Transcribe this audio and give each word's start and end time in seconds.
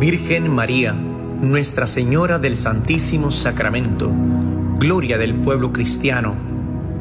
Virgen 0.00 0.50
María, 0.50 0.94
Nuestra 0.94 1.86
Señora 1.86 2.38
del 2.38 2.56
Santísimo 2.56 3.30
Sacramento, 3.30 4.10
Gloria 4.78 5.18
del 5.18 5.34
pueblo 5.34 5.74
cristiano, 5.74 6.36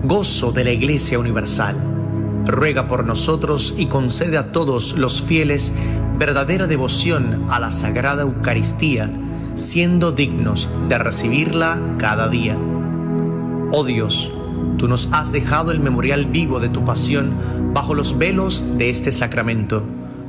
gozo 0.03 0.51
de 0.51 0.65
la 0.65 0.71
Iglesia 0.71 1.17
Universal, 1.17 1.77
ruega 2.45 2.89
por 2.89 3.05
nosotros 3.05 3.73
y 3.77 3.85
concede 3.85 4.37
a 4.37 4.51
todos 4.51 4.97
los 4.97 5.21
fieles 5.21 5.71
verdadera 6.17 6.67
devoción 6.67 7.45
a 7.49 7.61
la 7.61 7.71
Sagrada 7.71 8.23
Eucaristía, 8.23 9.09
siendo 9.55 10.11
dignos 10.11 10.67
de 10.89 10.97
recibirla 10.97 11.79
cada 11.99 12.27
día. 12.27 12.57
Oh 13.71 13.85
Dios, 13.85 14.29
tú 14.77 14.89
nos 14.89 15.07
has 15.13 15.31
dejado 15.31 15.71
el 15.71 15.79
memorial 15.79 16.25
vivo 16.25 16.59
de 16.59 16.67
tu 16.67 16.83
pasión 16.83 17.31
bajo 17.73 17.93
los 17.93 18.17
velos 18.17 18.61
de 18.77 18.89
este 18.89 19.13
sacramento. 19.13 19.83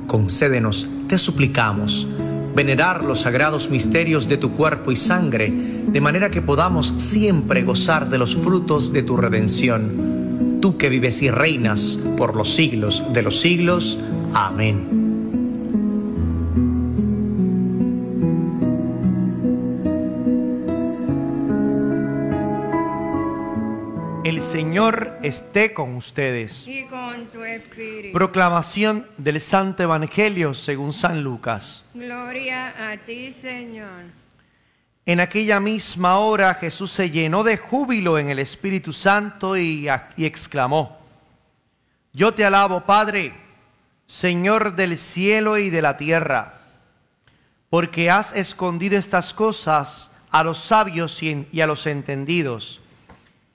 Concédenos, 0.06 0.86
te 1.08 1.18
suplicamos, 1.18 2.06
venerar 2.54 3.04
los 3.04 3.20
sagrados 3.20 3.70
misterios 3.70 4.28
de 4.28 4.36
tu 4.36 4.52
cuerpo 4.52 4.92
y 4.92 4.96
sangre, 4.96 5.52
de 5.86 6.00
manera 6.00 6.30
que 6.30 6.42
podamos 6.42 6.94
siempre 6.98 7.62
gozar 7.62 8.10
de 8.10 8.18
los 8.18 8.36
frutos 8.36 8.92
de 8.92 9.02
tu 9.02 9.16
redención. 9.16 10.58
Tú 10.60 10.76
que 10.76 10.88
vives 10.88 11.22
y 11.22 11.30
reinas 11.30 11.98
por 12.16 12.36
los 12.36 12.54
siglos 12.54 13.02
de 13.12 13.22
los 13.22 13.40
siglos. 13.40 13.98
Amén. 14.34 14.99
Señor 24.50 25.16
esté 25.22 25.72
con 25.72 25.94
ustedes. 25.94 26.66
y 26.66 26.82
con 26.86 27.24
tu 27.26 27.44
espíritu. 27.44 28.12
Proclamación 28.12 29.08
del 29.16 29.40
Santo 29.40 29.84
Evangelio 29.84 30.54
según 30.54 30.92
San 30.92 31.22
Lucas. 31.22 31.84
Gloria 31.94 32.74
a 32.90 32.96
ti, 32.96 33.30
Señor. 33.30 34.06
En 35.06 35.20
aquella 35.20 35.60
misma 35.60 36.18
hora 36.18 36.52
Jesús 36.54 36.90
se 36.90 37.12
llenó 37.12 37.44
de 37.44 37.58
júbilo 37.58 38.18
en 38.18 38.28
el 38.28 38.40
Espíritu 38.40 38.92
Santo 38.92 39.56
y, 39.56 39.86
y 40.16 40.24
exclamó, 40.24 40.98
Yo 42.12 42.34
te 42.34 42.44
alabo, 42.44 42.84
Padre, 42.84 43.32
Señor 44.06 44.74
del 44.74 44.98
cielo 44.98 45.58
y 45.58 45.70
de 45.70 45.80
la 45.80 45.96
tierra, 45.96 46.54
porque 47.68 48.10
has 48.10 48.32
escondido 48.32 48.98
estas 48.98 49.32
cosas 49.32 50.10
a 50.28 50.42
los 50.42 50.58
sabios 50.58 51.22
y 51.22 51.46
y 51.52 51.60
a 51.60 51.68
los 51.68 51.86
entendidos, 51.86 52.79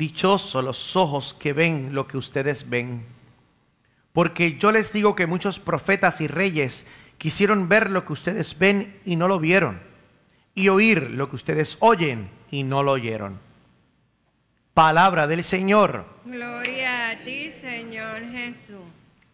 Dichosos 0.00 0.64
los 0.64 0.96
ojos 0.96 1.34
que 1.34 1.52
ven 1.52 1.90
lo 1.92 2.08
que 2.08 2.16
ustedes 2.16 2.70
ven. 2.70 3.04
Porque 4.14 4.56
yo 4.56 4.72
les 4.72 4.94
digo 4.94 5.14
que 5.14 5.26
muchos 5.26 5.60
profetas 5.60 6.22
y 6.22 6.26
reyes 6.26 6.86
quisieron 7.18 7.68
ver 7.68 7.90
lo 7.90 8.06
que 8.06 8.14
ustedes 8.14 8.58
ven 8.58 8.98
y 9.04 9.16
no 9.16 9.28
lo 9.28 9.38
vieron, 9.38 9.82
y 10.54 10.70
oír 10.70 11.10
lo 11.10 11.28
que 11.28 11.36
ustedes 11.36 11.76
oyen 11.80 12.30
y 12.50 12.62
no 12.62 12.82
lo 12.82 12.92
oyeron. 12.92 13.38
Palabra 14.72 15.26
del 15.26 15.44
Señor. 15.44 16.06
Gloria 16.24 17.10
a 17.10 17.22
ti, 17.22 17.50
Señor 17.50 18.22
Jesús. 18.32 18.80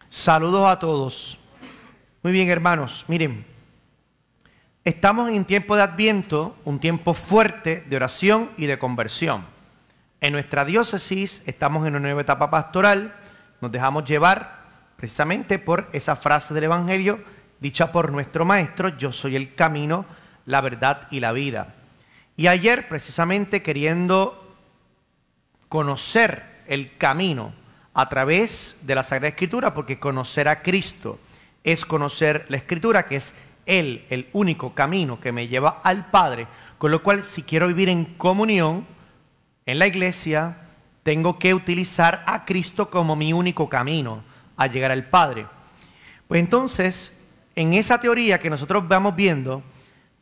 Saludos 0.09 0.67
a 0.67 0.77
todos. 0.77 1.39
Muy 2.23 2.33
bien, 2.33 2.49
hermanos, 2.49 3.05
miren, 3.07 3.45
estamos 4.83 5.29
en 5.29 5.45
tiempo 5.45 5.77
de 5.77 5.83
Adviento, 5.83 6.57
un 6.65 6.77
tiempo 6.77 7.13
fuerte 7.13 7.85
de 7.87 7.95
oración 7.95 8.51
y 8.57 8.65
de 8.65 8.77
conversión. 8.77 9.55
En 10.19 10.33
nuestra 10.33 10.65
diócesis 10.65 11.43
estamos 11.45 11.85
en 11.85 11.93
una 11.93 11.99
nueva 12.07 12.21
etapa 12.21 12.49
pastoral, 12.49 13.15
nos 13.61 13.71
dejamos 13.71 14.03
llevar 14.05 14.65
precisamente 14.95 15.59
por 15.59 15.89
esa 15.93 16.15
frase 16.15 16.53
del 16.55 16.63
Evangelio 16.63 17.19
dicha 17.59 17.91
por 17.91 18.11
nuestro 18.11 18.45
Maestro, 18.45 18.89
yo 18.89 19.11
soy 19.11 19.35
el 19.35 19.55
camino, 19.55 20.05
la 20.45 20.61
verdad 20.61 21.07
y 21.11 21.19
la 21.19 21.31
vida. 21.31 21.75
Y 22.35 22.47
ayer 22.47 22.87
precisamente 22.87 23.61
queriendo 23.61 24.55
conocer 25.69 26.63
el 26.67 26.97
camino 26.97 27.53
a 27.93 28.09
través 28.09 28.77
de 28.81 28.95
la 28.95 29.03
Sagrada 29.03 29.29
Escritura, 29.29 29.73
porque 29.73 29.99
conocer 29.99 30.47
a 30.47 30.61
Cristo 30.61 31.19
es 31.63 31.85
conocer 31.85 32.45
la 32.49 32.57
Escritura, 32.57 33.07
que 33.07 33.17
es 33.17 33.33
Él 33.65 34.05
el 34.09 34.29
único 34.33 34.73
camino 34.75 35.19
que 35.19 35.31
me 35.31 35.47
lleva 35.47 35.81
al 35.83 36.09
Padre, 36.09 36.47
con 36.77 36.91
lo 36.91 37.01
cual 37.01 37.23
si 37.23 37.41
quiero 37.41 37.67
vivir 37.67 37.89
en 37.89 38.05
comunión, 38.05 38.85
en 39.67 39.79
la 39.79 39.85
iglesia 39.85 40.57
tengo 41.03 41.37
que 41.37 41.53
utilizar 41.53 42.23
a 42.25 42.45
Cristo 42.45 42.89
como 42.89 43.15
mi 43.15 43.33
único 43.33 43.69
camino 43.69 44.23
a 44.55 44.67
llegar 44.67 44.91
al 44.91 45.09
Padre. 45.09 45.45
Pues 46.27 46.39
entonces, 46.39 47.13
en 47.53 47.73
esa 47.73 47.99
teoría 47.99 48.39
que 48.39 48.49
nosotros 48.49 48.87
vamos 48.87 49.15
viendo, 49.15 49.61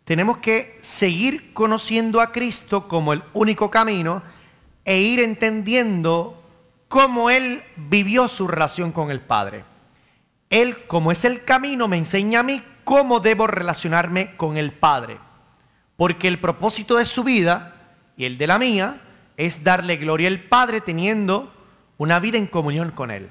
tenemos 0.03 0.39
que 0.39 0.77
seguir 0.81 1.53
conociendo 1.53 2.21
a 2.21 2.31
Cristo 2.31 2.87
como 2.87 3.13
el 3.13 3.23
único 3.33 3.69
camino 3.69 4.23
e 4.83 4.99
ir 4.99 5.19
entendiendo 5.19 6.43
cómo 6.87 7.29
Él 7.29 7.63
vivió 7.75 8.27
su 8.27 8.47
relación 8.47 8.91
con 8.91 9.11
el 9.11 9.21
Padre. 9.21 9.63
Él, 10.49 10.85
como 10.87 11.11
es 11.11 11.23
el 11.23 11.43
camino, 11.43 11.87
me 11.87 11.97
enseña 11.97 12.39
a 12.39 12.43
mí 12.43 12.63
cómo 12.83 13.19
debo 13.19 13.45
relacionarme 13.45 14.35
con 14.37 14.57
el 14.57 14.71
Padre. 14.71 15.19
Porque 15.97 16.27
el 16.27 16.39
propósito 16.39 16.97
de 16.97 17.05
su 17.05 17.23
vida 17.23 17.75
y 18.17 18.25
el 18.25 18.39
de 18.39 18.47
la 18.47 18.57
mía 18.57 19.01
es 19.37 19.63
darle 19.63 19.97
gloria 19.97 20.27
al 20.27 20.39
Padre 20.39 20.81
teniendo 20.81 21.51
una 21.97 22.19
vida 22.19 22.37
en 22.37 22.47
comunión 22.47 22.91
con 22.91 23.11
Él. 23.11 23.29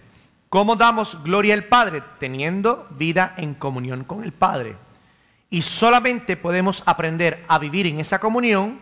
¿Cómo 0.48 0.76
damos 0.76 1.22
gloria 1.24 1.54
al 1.54 1.64
Padre? 1.64 2.02
Teniendo 2.18 2.86
vida 2.90 3.34
en 3.36 3.54
comunión 3.54 4.04
con 4.04 4.22
el 4.22 4.32
Padre. 4.32 4.76
Y 5.50 5.62
solamente 5.62 6.36
podemos 6.36 6.82
aprender 6.86 7.44
a 7.48 7.58
vivir 7.58 7.86
en 7.86 8.00
esa 8.00 8.18
comunión 8.18 8.80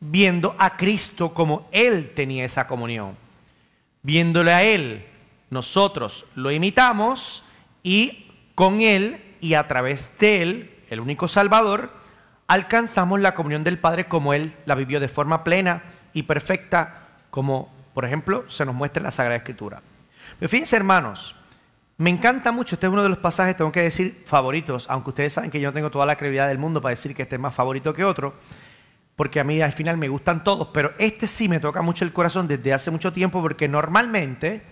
viendo 0.00 0.56
a 0.58 0.76
Cristo 0.76 1.34
como 1.34 1.68
Él 1.72 2.12
tenía 2.14 2.44
esa 2.44 2.66
comunión. 2.66 3.16
Viéndole 4.02 4.52
a 4.52 4.62
Él, 4.62 5.06
nosotros 5.50 6.26
lo 6.34 6.50
imitamos 6.50 7.44
y 7.82 8.26
con 8.54 8.80
Él 8.80 9.22
y 9.40 9.54
a 9.54 9.68
través 9.68 10.10
de 10.18 10.42
Él, 10.42 10.70
el 10.88 11.00
único 11.00 11.28
Salvador, 11.28 11.90
alcanzamos 12.46 13.20
la 13.20 13.34
comunión 13.34 13.62
del 13.62 13.78
Padre 13.78 14.08
como 14.08 14.32
Él 14.32 14.54
la 14.64 14.74
vivió 14.74 15.00
de 15.00 15.08
forma 15.08 15.44
plena 15.44 15.82
y 16.12 16.24
perfecta, 16.24 17.08
como 17.30 17.72
por 17.94 18.04
ejemplo 18.04 18.44
se 18.48 18.64
nos 18.64 18.74
muestra 18.74 19.00
en 19.00 19.04
la 19.04 19.10
Sagrada 19.10 19.36
Escritura. 19.36 19.82
Pero 20.38 20.48
fíjense 20.48 20.76
hermanos, 20.76 21.36
me 21.98 22.10
encanta 22.10 22.50
mucho, 22.50 22.76
este 22.76 22.86
es 22.86 22.92
uno 22.92 23.02
de 23.02 23.10
los 23.10 23.18
pasajes, 23.18 23.56
tengo 23.56 23.72
que 23.72 23.82
decir, 23.82 24.22
favoritos, 24.26 24.86
aunque 24.88 25.10
ustedes 25.10 25.34
saben 25.34 25.50
que 25.50 25.60
yo 25.60 25.68
no 25.68 25.74
tengo 25.74 25.90
toda 25.90 26.06
la 26.06 26.16
credibilidad 26.16 26.48
del 26.48 26.58
mundo 26.58 26.80
para 26.80 26.94
decir 26.94 27.14
que 27.14 27.22
este 27.22 27.36
es 27.36 27.40
más 27.40 27.54
favorito 27.54 27.92
que 27.92 28.04
otro, 28.04 28.34
porque 29.16 29.38
a 29.38 29.44
mí 29.44 29.60
al 29.60 29.72
final 29.72 29.98
me 29.98 30.08
gustan 30.08 30.42
todos, 30.42 30.68
pero 30.72 30.94
este 30.98 31.26
sí 31.26 31.46
me 31.46 31.60
toca 31.60 31.82
mucho 31.82 32.06
el 32.06 32.12
corazón 32.14 32.48
desde 32.48 32.72
hace 32.72 32.90
mucho 32.90 33.12
tiempo, 33.12 33.42
porque 33.42 33.68
normalmente 33.68 34.62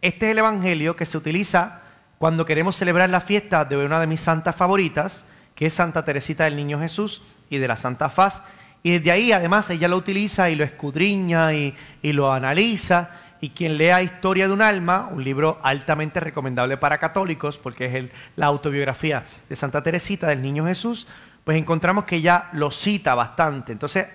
este 0.00 0.26
es 0.26 0.32
el 0.32 0.38
Evangelio 0.38 0.94
que 0.94 1.04
se 1.04 1.18
utiliza 1.18 1.80
cuando 2.18 2.44
queremos 2.44 2.76
celebrar 2.76 3.10
la 3.10 3.20
fiesta 3.20 3.64
de 3.64 3.76
una 3.76 3.98
de 3.98 4.06
mis 4.06 4.20
santas 4.20 4.54
favoritas, 4.54 5.26
que 5.56 5.66
es 5.66 5.74
Santa 5.74 6.04
Teresita 6.04 6.44
del 6.44 6.54
Niño 6.54 6.78
Jesús 6.78 7.22
y 7.50 7.58
de 7.58 7.66
la 7.66 7.74
Santa 7.74 8.08
Faz. 8.08 8.44
Y 8.82 8.92
desde 8.92 9.10
ahí 9.10 9.32
además 9.32 9.68
ella 9.70 9.88
lo 9.88 9.96
utiliza 9.96 10.50
y 10.50 10.54
lo 10.54 10.64
escudriña 10.64 11.52
y, 11.52 11.74
lo 12.02 12.32
analiza. 12.32 13.10
Y 13.40 13.50
quien 13.50 13.76
lea 13.76 14.02
Historia 14.02 14.48
de 14.48 14.52
un 14.52 14.62
alma, 14.62 15.08
un 15.12 15.22
libro 15.22 15.58
altamente 15.62 16.20
recomendable 16.20 16.76
para 16.76 16.98
católicos, 16.98 17.58
porque 17.58 17.86
es 17.86 18.10
la 18.36 18.46
autobiografía 18.46 19.24
de 19.48 19.56
Santa 19.56 19.82
Teresita 19.82 20.26
del 20.26 20.42
Niño 20.42 20.66
Jesús, 20.66 21.06
pues 21.44 21.56
encontramos 21.56 22.04
que 22.04 22.16
ella 22.16 22.48
lo 22.52 22.70
cita 22.70 23.14
bastante. 23.14 23.72
Entonces 23.72 24.06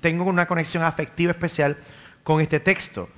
tengo 0.00 0.24
una 0.24 0.46
conexión 0.46 0.82
afectiva 0.82 1.32
especial 1.32 1.76
con 2.22 2.40
este 2.40 2.60
texto. 2.60 3.08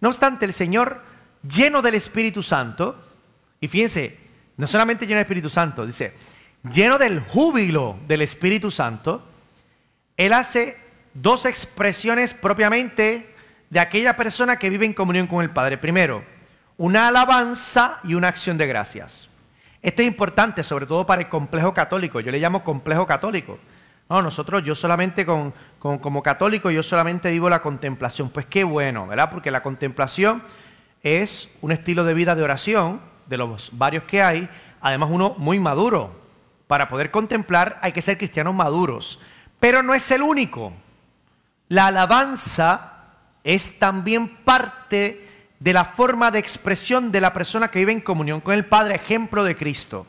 No 0.00 0.08
obstante, 0.08 0.46
el 0.46 0.54
Señor, 0.54 1.02
lleno 1.42 1.82
del 1.82 1.94
Espíritu 1.94 2.42
Santo, 2.42 2.96
y 3.60 3.68
fíjense, 3.68 4.18
no 4.56 4.66
solamente 4.66 5.06
lleno 5.06 5.18
del 5.18 5.24
Espíritu 5.24 5.48
Santo, 5.48 5.86
dice, 5.86 6.14
lleno 6.72 6.98
del 6.98 7.20
júbilo 7.20 7.98
del 8.06 8.22
Espíritu 8.22 8.70
Santo, 8.70 9.22
Él 10.16 10.32
hace 10.32 10.78
dos 11.12 11.44
expresiones 11.46 12.34
propiamente 12.34 13.34
de 13.70 13.80
aquella 13.80 14.16
persona 14.16 14.56
que 14.56 14.70
vive 14.70 14.86
en 14.86 14.94
comunión 14.94 15.26
con 15.26 15.42
el 15.42 15.50
Padre. 15.50 15.78
Primero, 15.78 16.24
una 16.76 17.08
alabanza 17.08 17.98
y 18.04 18.14
una 18.14 18.28
acción 18.28 18.58
de 18.58 18.66
gracias. 18.66 19.28
Esto 19.82 20.02
es 20.02 20.08
importante, 20.08 20.62
sobre 20.62 20.86
todo 20.86 21.04
para 21.04 21.22
el 21.22 21.28
complejo 21.28 21.74
católico. 21.74 22.20
Yo 22.20 22.32
le 22.32 22.38
llamo 22.38 22.64
complejo 22.64 23.06
católico. 23.06 23.58
No, 24.08 24.22
nosotros, 24.22 24.62
yo 24.62 24.74
solamente 24.74 25.26
con, 25.26 25.52
como 25.78 26.22
católico, 26.22 26.70
yo 26.70 26.82
solamente 26.82 27.30
vivo 27.30 27.50
la 27.50 27.62
contemplación. 27.62 28.30
Pues 28.30 28.46
qué 28.46 28.64
bueno, 28.64 29.06
¿verdad? 29.06 29.30
Porque 29.30 29.50
la 29.50 29.62
contemplación 29.62 30.42
es 31.02 31.48
un 31.60 31.72
estilo 31.72 32.04
de 32.04 32.14
vida 32.14 32.34
de 32.34 32.42
oración, 32.42 33.00
de 33.26 33.38
los 33.38 33.70
varios 33.72 34.04
que 34.04 34.22
hay, 34.22 34.48
además 34.80 35.10
uno 35.12 35.34
muy 35.38 35.58
maduro. 35.58 36.22
Para 36.66 36.88
poder 36.88 37.10
contemplar 37.10 37.78
hay 37.82 37.92
que 37.92 38.02
ser 38.02 38.16
cristianos 38.18 38.54
maduros. 38.54 39.18
Pero 39.64 39.82
no 39.82 39.94
es 39.94 40.10
el 40.10 40.20
único. 40.20 40.74
La 41.68 41.86
alabanza 41.86 43.06
es 43.42 43.78
también 43.78 44.28
parte 44.44 45.26
de 45.58 45.72
la 45.72 45.86
forma 45.86 46.30
de 46.30 46.38
expresión 46.38 47.10
de 47.10 47.22
la 47.22 47.32
persona 47.32 47.68
que 47.68 47.78
vive 47.78 47.92
en 47.92 48.02
comunión 48.02 48.42
con 48.42 48.52
el 48.52 48.66
Padre, 48.66 48.96
ejemplo 48.96 49.42
de 49.42 49.56
Cristo. 49.56 50.06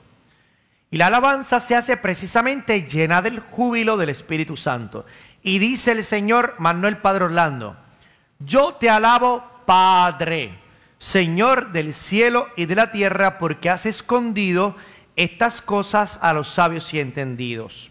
Y 0.91 0.97
la 0.97 1.07
alabanza 1.07 1.61
se 1.61 1.73
hace 1.73 1.95
precisamente 1.95 2.81
llena 2.81 3.21
del 3.21 3.39
júbilo 3.39 3.95
del 3.95 4.09
Espíritu 4.09 4.57
Santo. 4.57 5.05
Y 5.41 5.57
dice 5.57 5.93
el 5.93 6.03
Señor, 6.03 6.55
mas 6.57 6.75
no 6.75 6.89
el 6.89 6.97
Padre 6.97 7.23
Orlando, 7.23 7.77
yo 8.39 8.73
te 8.73 8.89
alabo, 8.89 9.41
Padre, 9.65 10.59
Señor 10.97 11.71
del 11.71 11.93
cielo 11.93 12.49
y 12.57 12.65
de 12.65 12.75
la 12.75 12.91
tierra, 12.91 13.37
porque 13.37 13.69
has 13.69 13.85
escondido 13.85 14.75
estas 15.15 15.61
cosas 15.61 16.19
a 16.21 16.33
los 16.33 16.49
sabios 16.49 16.93
y 16.93 16.99
entendidos, 16.99 17.89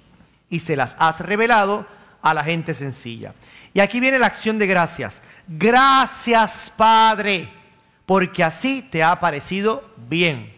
y 0.49 0.61
se 0.61 0.76
las 0.76 0.96
has 0.99 1.20
revelado 1.20 1.87
a 2.23 2.35
la 2.35 2.44
gente 2.44 2.75
sencilla. 2.75 3.35
Y 3.73 3.81
aquí 3.81 4.00
viene 4.00 4.19
la 4.19 4.26
acción 4.26 4.58
de 4.58 4.67
gracias. 4.67 5.20
Gracias, 5.46 6.73
Padre, 6.76 7.52
porque 8.06 8.44
así 8.44 8.82
te 8.82 9.02
ha 9.02 9.19
parecido 9.20 9.91
bien. 10.08 10.55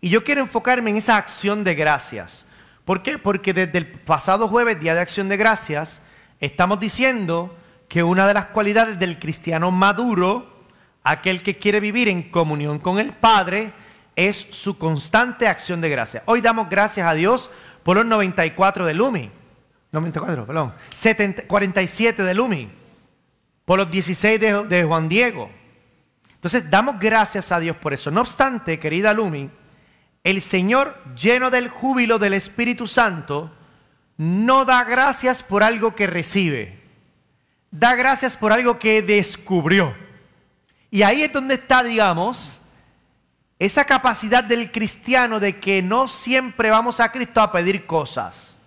Y 0.00 0.08
yo 0.08 0.22
quiero 0.22 0.42
enfocarme 0.42 0.90
en 0.90 0.96
esa 0.98 1.16
acción 1.16 1.64
de 1.64 1.74
gracias. 1.74 2.46
¿Por 2.84 3.02
qué? 3.02 3.18
Porque 3.18 3.52
desde 3.52 3.78
el 3.78 3.86
pasado 3.86 4.46
jueves, 4.46 4.78
Día 4.78 4.94
de 4.94 5.00
Acción 5.00 5.28
de 5.28 5.36
Gracias, 5.36 6.00
estamos 6.38 6.78
diciendo 6.78 7.56
que 7.88 8.02
una 8.02 8.28
de 8.28 8.34
las 8.34 8.46
cualidades 8.46 8.98
del 8.98 9.18
cristiano 9.18 9.70
maduro, 9.72 10.64
aquel 11.02 11.42
que 11.42 11.58
quiere 11.58 11.80
vivir 11.80 12.08
en 12.08 12.30
comunión 12.30 12.78
con 12.78 12.98
el 12.98 13.12
Padre, 13.12 13.72
es 14.14 14.46
su 14.50 14.78
constante 14.78 15.48
acción 15.48 15.80
de 15.80 15.90
gracias. 15.90 16.22
Hoy 16.26 16.40
damos 16.40 16.70
gracias 16.70 17.06
a 17.06 17.14
Dios 17.14 17.50
por 17.86 17.98
los 17.98 18.06
94 18.06 18.84
de 18.84 18.94
Lumi. 18.94 19.30
94, 19.92 20.44
perdón. 20.44 20.74
70 20.92 21.46
47 21.46 22.24
de 22.24 22.34
Lumi. 22.34 22.68
Por 23.64 23.78
los 23.78 23.88
16 23.88 24.40
de, 24.40 24.64
de 24.64 24.82
Juan 24.82 25.08
Diego. 25.08 25.48
Entonces 26.34 26.68
damos 26.68 26.98
gracias 26.98 27.52
a 27.52 27.60
Dios 27.60 27.76
por 27.76 27.94
eso. 27.94 28.10
No 28.10 28.22
obstante, 28.22 28.80
querida 28.80 29.14
Lumi, 29.14 29.48
el 30.24 30.40
Señor, 30.40 31.00
lleno 31.14 31.48
del 31.48 31.68
júbilo 31.68 32.18
del 32.18 32.34
Espíritu 32.34 32.88
Santo, 32.88 33.52
no 34.16 34.64
da 34.64 34.82
gracias 34.82 35.44
por 35.44 35.62
algo 35.62 35.94
que 35.94 36.08
recibe, 36.08 36.82
da 37.70 37.94
gracias 37.94 38.36
por 38.36 38.52
algo 38.52 38.80
que 38.80 39.00
descubrió. 39.00 39.94
Y 40.90 41.02
ahí 41.02 41.22
es 41.22 41.32
donde 41.32 41.54
está, 41.54 41.84
digamos, 41.84 42.60
esa 43.58 43.84
capacidad 43.84 44.44
del 44.44 44.70
cristiano 44.70 45.40
de 45.40 45.58
que 45.58 45.80
no 45.82 46.08
siempre 46.08 46.70
vamos 46.70 47.00
a 47.00 47.10
Cristo 47.10 47.40
a 47.40 47.52
pedir 47.52 47.86
cosas. 47.86 48.58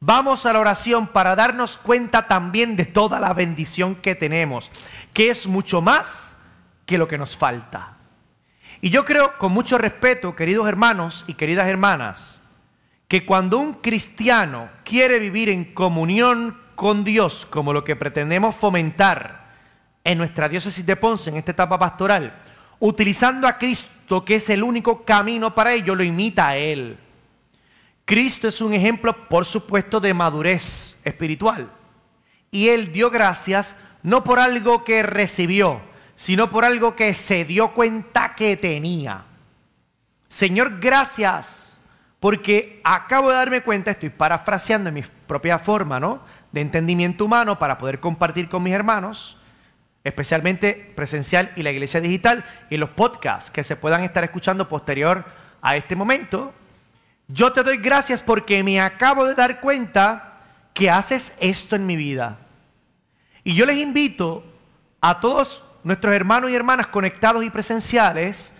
Vamos 0.00 0.44
a 0.44 0.52
la 0.52 0.60
oración 0.60 1.06
para 1.06 1.36
darnos 1.36 1.78
cuenta 1.78 2.26
también 2.26 2.76
de 2.76 2.84
toda 2.84 3.18
la 3.18 3.32
bendición 3.32 3.94
que 3.94 4.14
tenemos, 4.14 4.70
que 5.12 5.30
es 5.30 5.46
mucho 5.46 5.80
más 5.80 6.38
que 6.84 6.98
lo 6.98 7.08
que 7.08 7.18
nos 7.18 7.36
falta. 7.36 7.96
Y 8.80 8.90
yo 8.90 9.04
creo, 9.04 9.38
con 9.38 9.52
mucho 9.52 9.78
respeto, 9.78 10.36
queridos 10.36 10.68
hermanos 10.68 11.24
y 11.26 11.34
queridas 11.34 11.68
hermanas, 11.68 12.40
que 13.08 13.24
cuando 13.24 13.58
un 13.58 13.74
cristiano 13.74 14.68
quiere 14.84 15.18
vivir 15.18 15.48
en 15.48 15.72
comunión 15.72 16.60
con 16.74 17.04
Dios, 17.04 17.46
como 17.46 17.72
lo 17.72 17.84
que 17.84 17.96
pretendemos 17.96 18.54
fomentar 18.54 19.46
en 20.04 20.18
nuestra 20.18 20.48
diócesis 20.48 20.84
de 20.84 20.96
Ponce, 20.96 21.30
en 21.30 21.36
esta 21.36 21.52
etapa 21.52 21.78
pastoral, 21.78 22.42
utilizando 22.78 23.46
a 23.46 23.58
Cristo, 23.58 24.24
que 24.24 24.36
es 24.36 24.50
el 24.50 24.62
único 24.62 25.04
camino 25.04 25.54
para 25.54 25.72
ello, 25.72 25.94
lo 25.94 26.04
imita 26.04 26.48
a 26.48 26.56
Él. 26.56 26.98
Cristo 28.04 28.46
es 28.48 28.60
un 28.60 28.72
ejemplo, 28.72 29.28
por 29.28 29.44
supuesto, 29.44 29.98
de 29.98 30.14
madurez 30.14 30.96
espiritual. 31.04 31.70
Y 32.50 32.68
Él 32.68 32.92
dio 32.92 33.10
gracias 33.10 33.76
no 34.02 34.22
por 34.22 34.38
algo 34.38 34.84
que 34.84 35.02
recibió, 35.02 35.80
sino 36.14 36.48
por 36.48 36.64
algo 36.64 36.94
que 36.94 37.12
se 37.14 37.44
dio 37.44 37.74
cuenta 37.74 38.34
que 38.36 38.56
tenía. 38.56 39.24
Señor, 40.28 40.78
gracias, 40.78 41.76
porque 42.20 42.80
acabo 42.84 43.30
de 43.30 43.36
darme 43.36 43.62
cuenta, 43.62 43.90
estoy 43.90 44.10
parafraseando 44.10 44.88
en 44.88 44.94
mi 44.94 45.02
propia 45.26 45.58
forma, 45.58 45.98
¿no? 45.98 46.20
De 46.52 46.60
entendimiento 46.60 47.24
humano 47.24 47.58
para 47.58 47.78
poder 47.78 47.98
compartir 47.98 48.48
con 48.48 48.62
mis 48.62 48.72
hermanos, 48.72 49.35
especialmente 50.06 50.92
presencial 50.94 51.50
y 51.56 51.64
la 51.64 51.72
iglesia 51.72 52.00
digital 52.00 52.44
y 52.70 52.76
los 52.76 52.90
podcasts 52.90 53.50
que 53.50 53.64
se 53.64 53.74
puedan 53.74 54.04
estar 54.04 54.22
escuchando 54.22 54.68
posterior 54.68 55.24
a 55.60 55.74
este 55.74 55.96
momento. 55.96 56.54
Yo 57.26 57.52
te 57.52 57.64
doy 57.64 57.78
gracias 57.78 58.22
porque 58.22 58.62
me 58.62 58.80
acabo 58.80 59.26
de 59.26 59.34
dar 59.34 59.60
cuenta 59.60 60.38
que 60.74 60.90
haces 60.90 61.34
esto 61.40 61.74
en 61.74 61.86
mi 61.86 61.96
vida. 61.96 62.38
Y 63.42 63.54
yo 63.54 63.66
les 63.66 63.78
invito 63.78 64.44
a 65.00 65.18
todos 65.18 65.64
nuestros 65.82 66.14
hermanos 66.14 66.52
y 66.52 66.54
hermanas 66.54 66.86
conectados 66.86 67.44
y 67.44 67.50
presenciales 67.50 68.52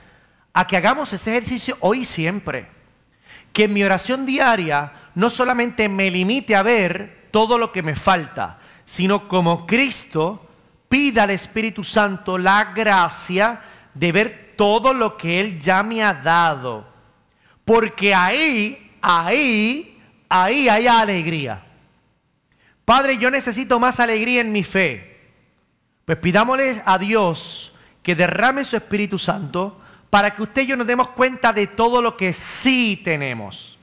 a 0.52 0.66
que 0.66 0.76
hagamos 0.76 1.12
ese 1.12 1.30
ejercicio 1.30 1.76
hoy 1.78 2.00
y 2.00 2.04
siempre. 2.04 2.66
Que 3.52 3.64
en 3.64 3.72
mi 3.72 3.84
oración 3.84 4.26
diaria 4.26 4.92
no 5.14 5.30
solamente 5.30 5.88
me 5.88 6.10
limite 6.10 6.56
a 6.56 6.64
ver 6.64 7.28
todo 7.30 7.56
lo 7.56 7.70
que 7.70 7.84
me 7.84 7.94
falta, 7.94 8.58
sino 8.84 9.28
como 9.28 9.64
Cristo 9.64 10.45
pida 10.88 11.24
al 11.24 11.30
Espíritu 11.30 11.84
Santo 11.84 12.38
la 12.38 12.72
gracia 12.74 13.60
de 13.94 14.12
ver 14.12 14.54
todo 14.56 14.92
lo 14.92 15.16
que 15.16 15.40
Él 15.40 15.60
ya 15.60 15.82
me 15.82 16.02
ha 16.02 16.14
dado. 16.14 16.86
Porque 17.64 18.14
ahí, 18.14 18.92
ahí, 19.00 19.98
ahí 20.28 20.68
hay 20.68 20.86
alegría. 20.86 21.64
Padre, 22.84 23.18
yo 23.18 23.30
necesito 23.30 23.80
más 23.80 23.98
alegría 23.98 24.40
en 24.40 24.52
mi 24.52 24.62
fe. 24.62 25.16
Pues 26.04 26.18
pidámosle 26.18 26.82
a 26.84 26.98
Dios 26.98 27.72
que 28.02 28.14
derrame 28.14 28.64
su 28.64 28.76
Espíritu 28.76 29.18
Santo 29.18 29.80
para 30.08 30.34
que 30.34 30.42
usted 30.42 30.62
y 30.62 30.66
yo 30.66 30.76
nos 30.76 30.86
demos 30.86 31.08
cuenta 31.08 31.52
de 31.52 31.66
todo 31.66 32.00
lo 32.00 32.16
que 32.16 32.32
sí 32.32 33.00
tenemos. 33.04 33.76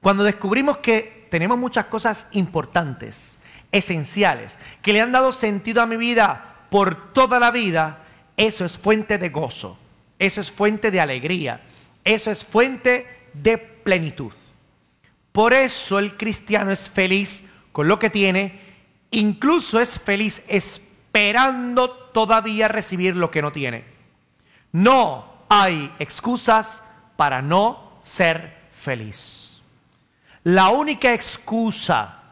Cuando 0.00 0.22
descubrimos 0.22 0.78
que 0.78 1.26
tenemos 1.28 1.58
muchas 1.58 1.86
cosas 1.86 2.28
importantes, 2.30 3.38
esenciales, 3.76 4.58
que 4.82 4.92
le 4.92 5.00
han 5.00 5.12
dado 5.12 5.32
sentido 5.32 5.82
a 5.82 5.86
mi 5.86 5.96
vida 5.96 6.66
por 6.70 7.12
toda 7.12 7.38
la 7.38 7.50
vida, 7.50 8.04
eso 8.36 8.64
es 8.64 8.78
fuente 8.78 9.18
de 9.18 9.28
gozo, 9.28 9.78
eso 10.18 10.40
es 10.40 10.50
fuente 10.50 10.90
de 10.90 11.00
alegría, 11.00 11.60
eso 12.04 12.30
es 12.30 12.44
fuente 12.44 13.06
de 13.34 13.58
plenitud. 13.58 14.32
Por 15.32 15.52
eso 15.52 15.98
el 15.98 16.16
cristiano 16.16 16.70
es 16.70 16.88
feliz 16.88 17.44
con 17.72 17.88
lo 17.88 17.98
que 17.98 18.10
tiene, 18.10 18.60
incluso 19.10 19.80
es 19.80 20.00
feliz 20.00 20.42
esperando 20.48 21.90
todavía 21.90 22.68
recibir 22.68 23.16
lo 23.16 23.30
que 23.30 23.42
no 23.42 23.52
tiene. 23.52 23.84
No 24.72 25.44
hay 25.48 25.92
excusas 25.98 26.82
para 27.16 27.42
no 27.42 27.98
ser 28.02 28.68
feliz. 28.72 29.62
La 30.44 30.70
única 30.70 31.12
excusa 31.12 32.22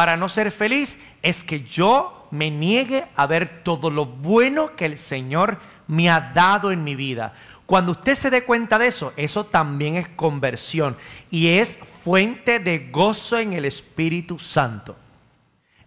para 0.00 0.16
no 0.16 0.30
ser 0.30 0.50
feliz 0.50 0.98
es 1.20 1.44
que 1.44 1.60
yo 1.60 2.26
me 2.30 2.50
niegue 2.50 3.04
a 3.16 3.26
ver 3.26 3.62
todo 3.62 3.90
lo 3.90 4.06
bueno 4.06 4.74
que 4.74 4.86
el 4.86 4.96
Señor 4.96 5.58
me 5.88 6.08
ha 6.08 6.32
dado 6.34 6.72
en 6.72 6.82
mi 6.84 6.94
vida. 6.94 7.34
Cuando 7.66 7.92
usted 7.92 8.14
se 8.14 8.30
dé 8.30 8.44
cuenta 8.46 8.78
de 8.78 8.86
eso, 8.86 9.12
eso 9.18 9.44
también 9.44 9.96
es 9.96 10.08
conversión 10.08 10.96
y 11.30 11.48
es 11.48 11.78
fuente 12.02 12.60
de 12.60 12.88
gozo 12.90 13.38
en 13.38 13.52
el 13.52 13.66
Espíritu 13.66 14.38
Santo. 14.38 14.96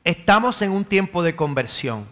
Estamos 0.03 0.61
en 0.61 0.69
un 0.69 0.85
tiempo 0.85 1.23
de 1.23 1.35
conversión, 1.35 2.05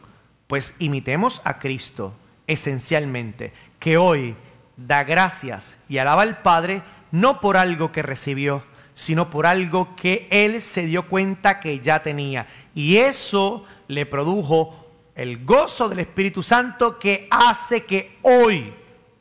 pues 0.48 0.74
imitemos 0.80 1.40
a 1.44 1.60
Cristo 1.60 2.16
esencialmente, 2.48 3.54
que 3.78 3.98
hoy 3.98 4.36
da 4.76 5.04
gracias 5.04 5.78
y 5.88 6.00
alaba 6.00 6.24
al 6.24 6.42
Padre 6.42 6.82
no 7.12 7.40
por 7.42 7.58
algo 7.58 7.92
que 7.92 8.02
recibió, 8.02 8.64
sino 9.02 9.32
por 9.32 9.48
algo 9.48 9.96
que 9.96 10.28
Él 10.30 10.62
se 10.62 10.86
dio 10.86 11.10
cuenta 11.10 11.60
que 11.60 11.80
ya 11.80 12.04
tenía. 12.04 12.46
Y 12.76 12.98
eso 12.98 13.66
le 13.88 14.06
produjo 14.06 14.86
el 15.16 15.44
gozo 15.44 15.90
del 15.90 16.02
Espíritu 16.02 16.44
Santo 16.44 17.00
que 17.00 17.28
hace 17.32 17.84
que 17.84 18.20
hoy 18.22 18.72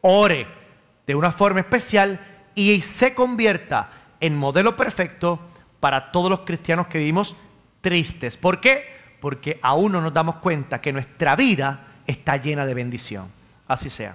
ore 0.03 0.47
de 1.07 1.15
una 1.15 1.33
forma 1.33 1.61
especial 1.61 2.21
y 2.55 2.79
se 2.83 3.15
convierta 3.15 3.91
en 4.21 4.37
modelo 4.37 4.77
perfecto 4.77 5.41
para 5.81 6.13
todos 6.13 6.29
los 6.29 6.41
cristianos 6.41 6.89
que 6.89 6.99
vivimos 6.99 7.35
tristes. 7.81 8.37
¿Por 8.37 8.61
qué? 8.61 8.85
Porque 9.19 9.59
aún 9.63 9.93
no 9.93 10.03
nos 10.03 10.13
damos 10.13 10.37
cuenta 10.37 10.83
que 10.83 10.93
nuestra 10.93 11.37
vida 11.37 11.87
está 12.07 12.37
llena 12.37 12.67
de 12.67 12.75
bendición. 12.75 13.29
Así 13.67 13.89
sea. 13.89 14.15